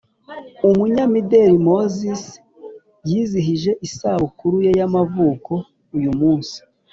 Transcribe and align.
Umunyamideri 0.67 1.55
moses 1.67 2.23
yizihije 3.09 3.71
isabukuru 3.87 4.55
ye 4.65 4.71
yamavuko 4.79 5.53
uyumunsi 5.95 6.57